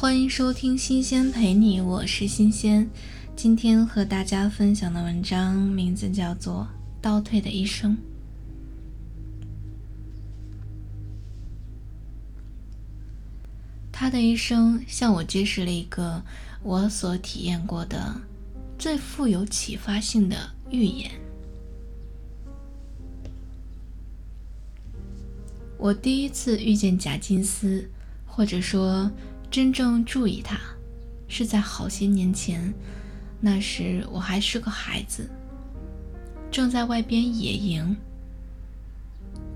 [0.00, 2.88] 欢迎收听《新鲜陪你》，我是新鲜。
[3.34, 6.68] 今天和大家分享的文章名字叫做
[7.02, 7.96] 《倒退的一生》。
[13.90, 16.22] 他的一生向我揭示了一个
[16.62, 18.14] 我所体验过的
[18.78, 20.36] 最富有启发性的
[20.70, 21.10] 预言。
[25.76, 27.90] 我第一次遇见贾金斯，
[28.24, 29.10] 或者说
[29.50, 30.58] 真正注意他，
[31.26, 32.72] 是在好些年前。
[33.40, 35.28] 那时我还是个孩子，
[36.50, 37.96] 正在外边野营。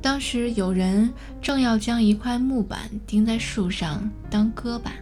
[0.01, 4.95] 当时有人正要将一块木板钉在树上当搁板，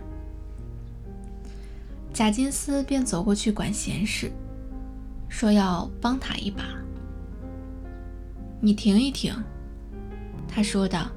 [2.13, 4.31] 贾金斯便走过去管闲事，
[5.29, 6.65] 说要帮他一把。
[8.61, 9.35] 你停一停。
[10.47, 11.11] 他说道：“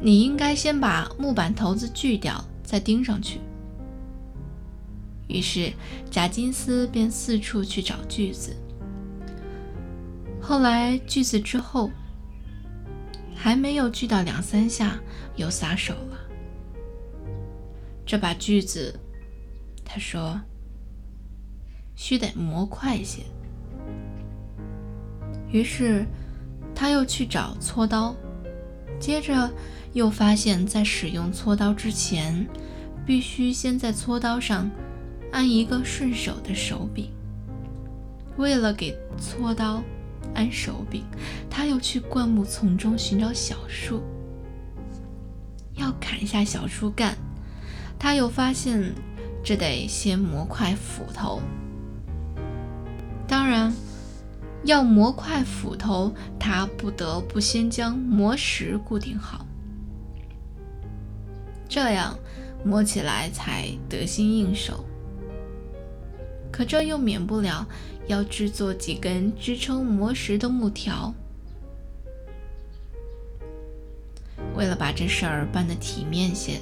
[0.00, 3.40] 你应该先把木板头子锯掉，再钉上去。”
[5.28, 5.72] 于是
[6.10, 8.54] 贾金斯便四处去找锯子。
[10.40, 11.90] 后来锯子之后，
[13.34, 15.00] 还没有锯到两三下，
[15.36, 16.18] 又撒手了。
[18.04, 18.98] 这把锯子，
[19.84, 20.40] 他说，
[21.94, 23.22] 须得磨快些。
[25.50, 26.06] 于是。
[26.76, 28.16] 他又去找锉刀，
[29.00, 29.50] 接着
[29.92, 32.46] 又发现，在使用锉刀之前，
[33.04, 34.70] 必须先在锉刀上
[35.30, 37.10] 安一个顺手的手柄。
[38.36, 39.82] 为了给锉刀
[40.34, 41.04] 安手柄，
[41.50, 44.02] 他又去灌木丛中寻找小树，
[45.74, 47.16] 要砍下小树干，
[47.98, 48.92] 他又发现
[49.44, 51.40] 这得先磨块斧头。
[53.28, 53.72] 当然。
[54.64, 59.46] 要磨块斧头，他不得不先将磨石固定好，
[61.68, 62.18] 这样
[62.64, 64.84] 磨起来才得心应手。
[66.50, 67.66] 可这又免不了
[68.06, 71.12] 要制作几根支撑磨石的木条。
[74.56, 76.60] 为了把这事儿办得体面些，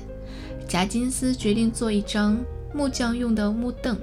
[0.66, 2.38] 贾金斯决定做一张
[2.74, 3.96] 木匠用的木凳。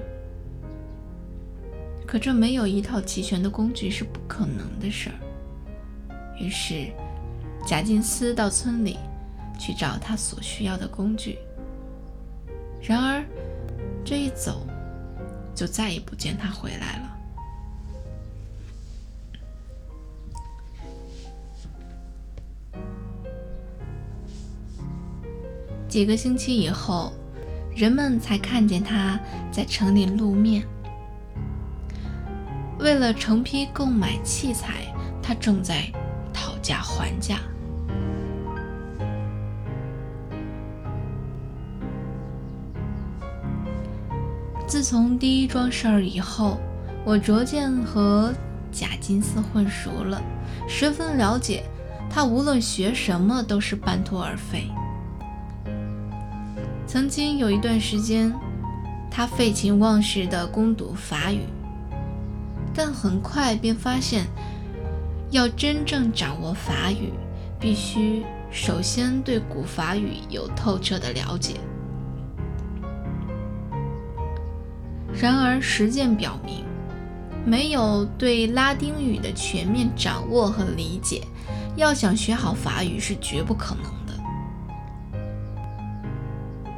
[2.10, 5.16] 可这没有一套齐全的工具是不可能的事儿。
[6.40, 6.88] 于是，
[7.68, 8.98] 贾金斯到村里
[9.60, 11.38] 去找他所需要的工具。
[12.82, 13.24] 然而，
[14.04, 14.66] 这一走，
[15.54, 17.16] 就再也不见他回来了。
[25.88, 27.14] 几个星期以后，
[27.76, 29.20] 人们才看见他
[29.52, 30.66] 在城里露面。
[32.90, 34.92] 为了成批购买器材，
[35.22, 35.84] 他正在
[36.34, 37.38] 讨价还价。
[44.66, 46.58] 自从第一桩事儿以后，
[47.06, 48.34] 我逐渐和
[48.72, 50.20] 贾金斯混熟了，
[50.68, 51.64] 十分了解
[52.10, 54.64] 他无论学什么都是半途而废。
[56.88, 58.34] 曾经有一段时间，
[59.12, 61.42] 他废寝忘食地攻读法语。
[62.74, 64.26] 但很快便发现，
[65.32, 67.12] 要真正掌握法语，
[67.60, 71.56] 必须首先对古法语有透彻的了解。
[75.14, 76.64] 然而，实践表明，
[77.46, 81.24] 没有对拉丁语的全面掌握和理解，
[81.76, 84.14] 要想学好法语是绝不可能的。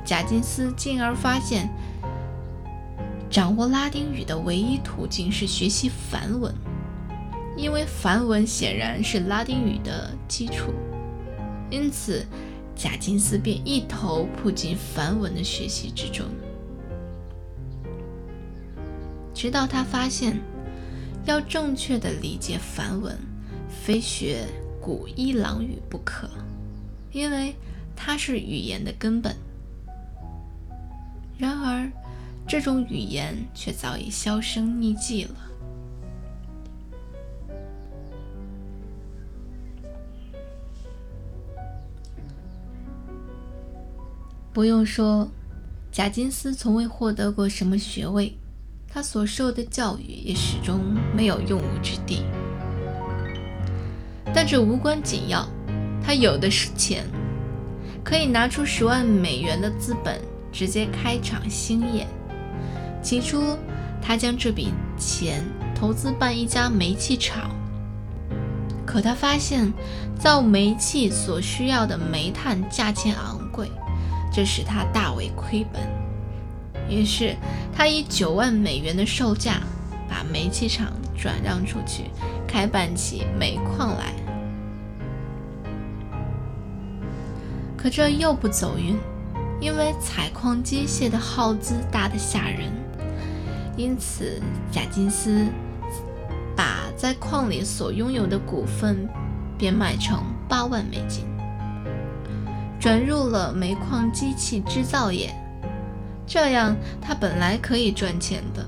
[0.03, 1.69] 贾金斯进而发现。
[3.31, 6.53] 掌握拉丁语的唯一途径是学习梵文，
[7.55, 10.73] 因为梵文显然是拉丁语的基础。
[11.69, 12.25] 因此，
[12.75, 16.25] 贾金斯便一头扑进梵文的学习之中，
[19.33, 20.37] 直到他发现，
[21.23, 23.17] 要正确的理解梵文，
[23.69, 24.45] 非学
[24.81, 26.29] 古伊朗语不可，
[27.13, 27.55] 因为
[27.95, 29.33] 它是语言的根本。
[31.37, 31.89] 然而，
[32.51, 35.35] 这种语言却早已销声匿迹了。
[44.51, 45.31] 不用说，
[45.93, 48.37] 贾金斯从未获得过什么学位，
[48.85, 50.81] 他所受的教育也始终
[51.15, 52.25] 没有用武之地。
[54.33, 55.47] 但这无关紧要，
[56.03, 57.05] 他有的是钱，
[58.03, 60.19] 可以拿出十万美元的资本，
[60.51, 62.05] 直接开场兴业。
[63.01, 63.57] 起初，
[64.01, 65.43] 他将这笔钱
[65.75, 67.49] 投资办一家煤气厂，
[68.85, 69.71] 可他发现
[70.19, 73.71] 造煤气所需要的煤炭价钱昂贵，
[74.31, 75.81] 这使他大为亏本。
[76.89, 77.35] 于是，
[77.75, 79.61] 他以九万美元的售价
[80.09, 82.05] 把煤气厂转让出去，
[82.47, 84.13] 开办起煤矿来。
[87.77, 88.95] 可这又不走运，
[89.59, 92.71] 因为采矿机械的耗资大得吓人，
[93.77, 94.41] 因此
[94.71, 95.45] 贾金斯
[96.55, 99.07] 把在矿里所拥有的股份
[99.57, 101.25] 变卖成八万美金，
[102.79, 105.33] 转入了煤矿机器制造业。
[106.27, 108.65] 这样，他本来可以赚钱的，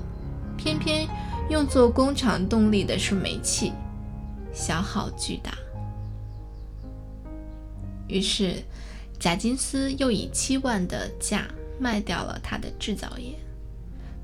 [0.56, 1.06] 偏偏
[1.48, 3.72] 用作工厂动力的是煤气，
[4.52, 5.52] 消耗巨大。
[8.08, 8.62] 于是。
[9.16, 11.46] 贾金斯又以七万的价
[11.78, 13.32] 卖掉了他的制造业。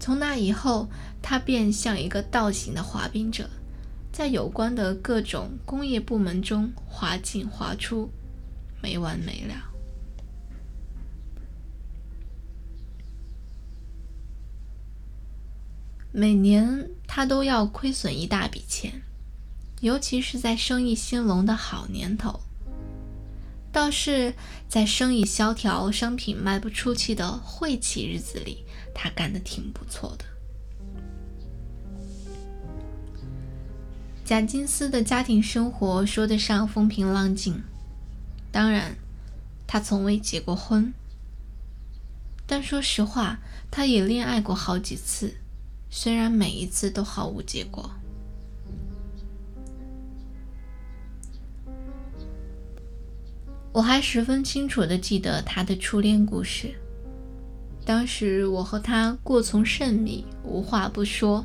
[0.01, 0.89] 从那以后，
[1.21, 3.51] 他便像一个倒行的滑冰者，
[4.11, 8.11] 在有关的各种工业部门中滑进滑出，
[8.83, 9.55] 没完没了。
[16.13, 19.03] 每年他都要亏损一大笔钱，
[19.81, 22.41] 尤其是在生意兴隆的好年头。
[23.73, 24.35] 倒是
[24.69, 28.65] 在生意萧条、商品卖不出去的晦气日子里，
[28.95, 30.25] 他干得挺不错的。
[34.25, 37.63] 贾金斯的家庭生活说得上风平浪静，
[38.53, 38.97] 当然，
[39.67, 40.93] 他从未结过婚。
[42.47, 43.39] 但说实话，
[43.71, 45.35] 他也恋爱过好几次，
[45.91, 47.91] 虽然每一次都毫无结果。
[53.73, 56.75] 我还十分清楚地记得他的初恋故事。
[57.85, 61.45] 当时我和他过从甚密，无话不说。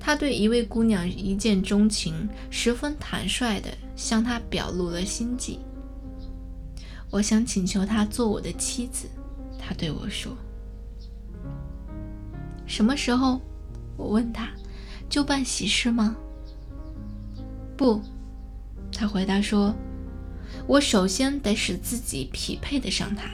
[0.00, 5.60] 他对一位姑娘一见钟情，十分坦率地向她表露了心迹。
[7.08, 9.06] 我想请求她做我的妻子，
[9.56, 10.36] 他对我说
[12.66, 13.40] ：“什么时候？”
[13.96, 14.48] 我问他
[15.08, 16.16] ：“就办喜事吗
[17.78, 18.02] ？”“不。”
[18.92, 19.72] 他回答说。
[20.66, 23.24] 我首先得使自己匹配得上他。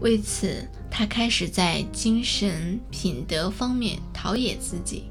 [0.00, 5.04] 为此，他开始在精神品德方面陶冶自己。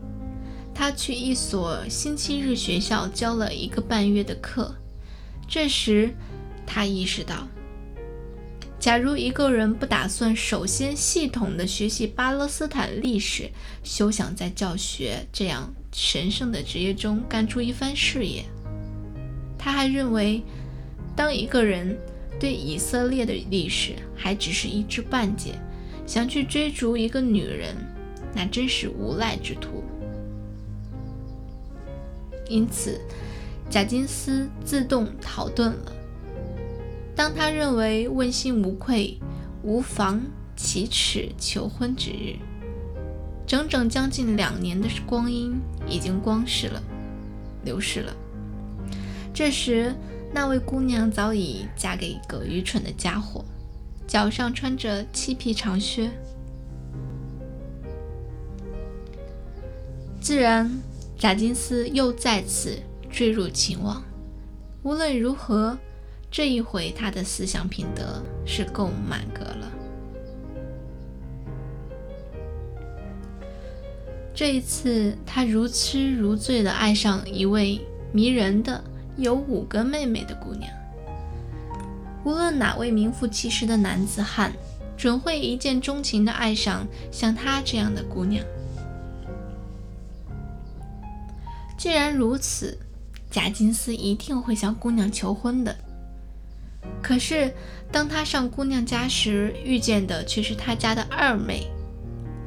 [0.74, 4.74] 他去一所星期日学校教了一个半月的课。
[5.48, 6.16] 这时，
[6.66, 7.48] 他意识到，
[8.80, 13.52] 假如一个人不打算首先系统地学习巴勒斯坦历史，
[13.84, 15.74] 休想在教学这样。
[15.92, 18.44] 神圣的职业中干出一番事业。
[19.58, 20.42] 他还认为，
[21.16, 21.98] 当一个人
[22.40, 25.56] 对以色列的历史还只是一知半解，
[26.06, 27.76] 想去追逐一个女人，
[28.34, 29.84] 那真是无赖之徒。
[32.48, 33.00] 因此，
[33.70, 35.94] 贾金斯自动逃遁了。
[37.16, 39.20] 当他认为问心无愧，
[39.62, 40.22] 无妨
[40.56, 42.36] 启齿求婚之日。
[43.50, 45.60] 整整将近两年的光阴
[45.90, 46.80] 已经光逝了，
[47.66, 48.16] 流逝了。
[49.34, 49.92] 这时，
[50.32, 53.44] 那位姑娘早已嫁给一个愚蠢的家伙，
[54.06, 56.12] 脚上穿着漆皮长靴。
[60.22, 60.72] 自然，
[61.18, 62.78] 贾金斯又再次
[63.10, 64.04] 坠入情网。
[64.84, 65.76] 无论如何，
[66.30, 69.59] 这一回他的思想品德是够满格了。
[74.40, 77.82] 这一次，他如痴如醉地爱上一位
[78.14, 78.82] 迷人的、
[79.18, 80.72] 有五个妹妹的姑娘。
[82.24, 84.54] 无论哪位名副其实的男子汉，
[84.96, 88.42] 准会一见钟情地爱上像她这样的姑娘。
[91.78, 92.78] 既然如此，
[93.30, 95.76] 贾金斯一定会向姑娘求婚的。
[97.02, 97.54] 可是，
[97.92, 101.68] 当他上姑娘家时，遇见的却是他家的二妹。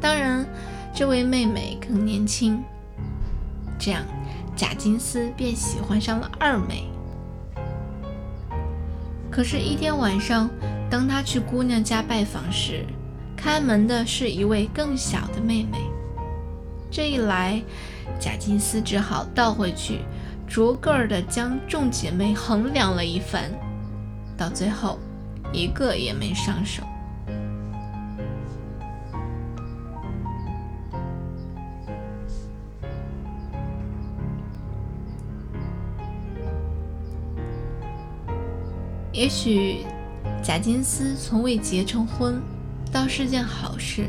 [0.00, 0.48] 当然。
[0.94, 2.62] 这位妹妹更年轻，
[3.78, 4.02] 这样
[4.54, 6.86] 贾金斯便喜欢上了二妹。
[9.30, 10.50] 可是，一天晚上，
[10.90, 12.84] 当他去姑娘家拜访时，
[13.34, 15.78] 开门的是一位更小的妹妹。
[16.90, 17.62] 这一来，
[18.20, 20.00] 贾金斯只好倒回去，
[20.46, 23.50] 逐个儿的将众姐妹衡量了一番，
[24.36, 24.98] 到最后，
[25.54, 26.82] 一个也没上手。
[39.22, 39.86] 也许
[40.42, 42.42] 贾金斯从未结成婚，
[42.90, 44.08] 倒是件好事，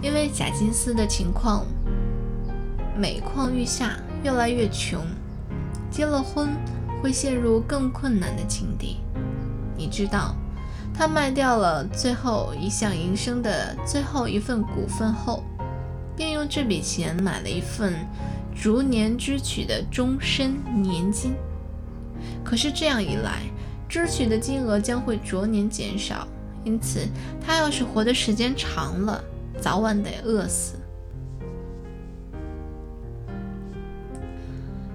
[0.00, 1.66] 因为贾金斯的情况
[2.96, 5.04] 每况愈下，越来越穷，
[5.90, 6.50] 结了婚
[7.02, 8.98] 会陷入更困难的境地。
[9.76, 10.36] 你知道，
[10.94, 15.42] 他卖掉了最后一项营生的最后一份股份后，
[16.14, 17.92] 便用这笔钱买了一份
[18.54, 21.34] 逐年支取的终身年金。
[22.44, 23.42] 可是这样一来，
[23.88, 26.28] 支取的金额将会逐年减少，
[26.64, 27.06] 因此
[27.40, 29.24] 他要是活的时间长了，
[29.60, 30.74] 早晚得饿死。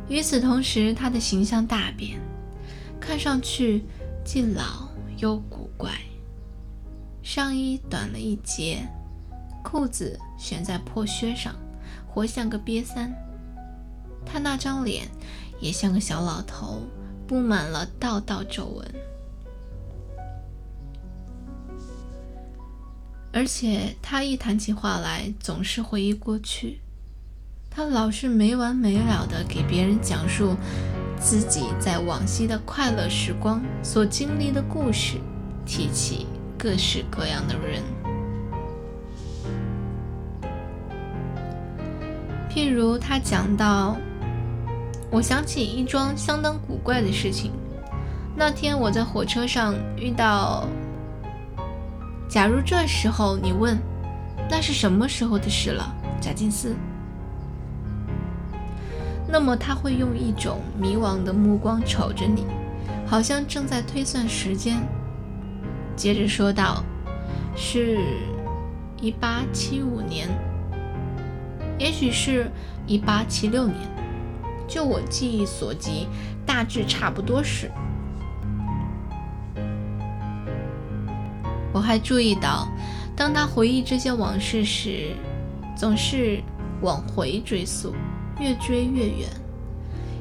[0.08, 2.20] 与此同时，他的形象大变，
[3.00, 3.84] 看上去
[4.24, 5.92] 既老又古怪。
[7.24, 8.86] 上衣短了一截，
[9.64, 11.56] 裤子悬在破靴上，
[12.06, 13.12] 活像个瘪三。
[14.26, 15.08] 他那张脸
[15.60, 16.84] 也像个小老头，
[17.34, 18.88] 布满了道道皱纹。
[23.32, 26.80] 而且他一谈起话来，总是回忆过去。
[27.72, 30.56] 他老是没完没了的给别人讲述
[31.20, 35.18] 自己在往昔的快乐时光所经历的故事，
[35.66, 37.82] 提起各式各样的人，
[42.48, 43.98] 譬如他讲到，
[45.14, 47.52] 我想起一桩相当古怪的事情。
[48.36, 50.68] 那天我在火车上遇到，
[52.28, 53.78] 假如这时候你问，
[54.50, 56.76] 那是什么时候的事了，贾金斯？
[59.28, 62.48] 那么他会用一种迷惘的目光瞅着你，
[63.06, 64.82] 好像正在推算时间。
[65.96, 66.84] 接着说道
[67.56, 68.00] ：“是
[69.00, 70.28] 一八七五年，
[71.78, 72.50] 也许是
[72.88, 73.78] 一八七六年，
[74.74, 76.08] 就我记忆所及，
[76.48, 77.70] 大致差不多是。”
[81.72, 82.68] 我还注意到，
[83.16, 85.12] 当他回忆这些往事时，
[85.78, 86.42] 总是
[86.82, 87.94] 往回追溯。
[88.40, 89.30] 越追越远，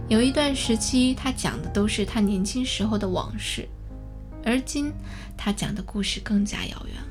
[0.06, 3.66] 有一段时期，他讲的都是他年轻时候的往事，
[4.44, 4.92] 而今
[5.35, 7.09] 他讲的故事更加遥远了。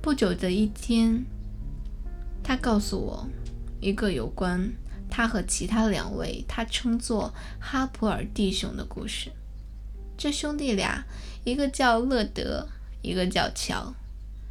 [0.00, 1.26] 不久的一天，
[2.42, 3.28] 他告诉我
[3.82, 4.72] 一个有关
[5.10, 9.30] 他和其他两位他称作哈普尔弟兄的故事。
[10.16, 11.04] 这兄弟俩，
[11.44, 12.68] 一个叫乐德，
[13.02, 13.92] 一个叫乔。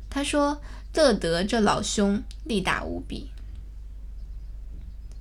[0.07, 0.61] 他说。
[0.93, 3.31] 乐德这老兄力大无比。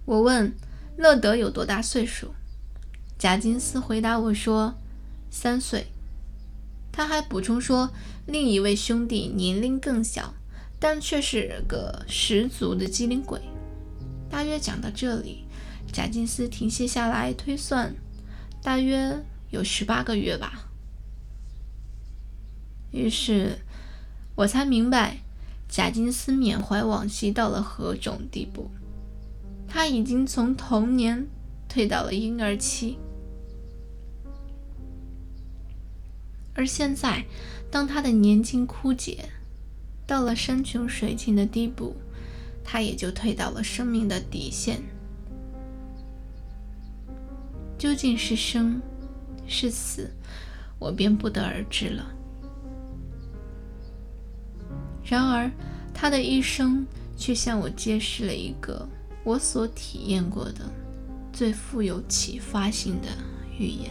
[0.04, 0.52] 我问
[0.96, 2.34] 乐德有多大岁数，
[3.16, 4.74] 贾金斯回答我说
[5.30, 5.86] 三岁。
[6.90, 7.92] 他还补充说，
[8.26, 10.34] 另一位兄弟年龄更小，
[10.80, 13.40] 但却是个十足的机灵鬼。
[14.30, 15.44] 大约讲到这里，
[15.92, 17.94] 贾金斯停歇下来推算，
[18.62, 20.68] 大约有十八个月吧。
[22.92, 23.58] 于是
[24.36, 25.18] 我才明白。
[25.68, 28.68] 贾金斯缅怀往昔到了何种地步？
[29.68, 31.28] 他已经从童年
[31.68, 32.98] 退到了婴儿期，
[36.54, 37.24] 而现在，
[37.70, 39.28] 当他的年金枯竭，
[40.08, 41.94] 到了山穷水尽的地步，
[42.64, 44.82] 他也就退到了生命的底线。
[47.78, 48.80] 究竟是生
[49.46, 50.10] 是死，
[50.78, 52.06] 我便不得而知了。
[55.02, 55.50] 然而，
[55.94, 56.86] 他的一生
[57.16, 58.86] 却向我揭示了一个
[59.24, 60.70] 我所体验过的
[61.32, 63.08] 最富有启发性的
[63.58, 63.90] 预言。